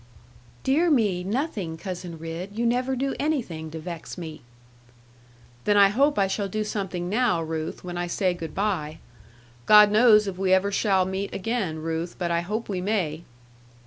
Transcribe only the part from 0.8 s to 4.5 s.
me, nothing, Cousin Ridd; you never do anything to vex me.'